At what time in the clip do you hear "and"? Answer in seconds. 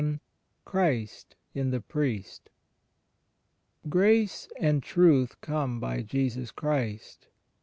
4.59-4.81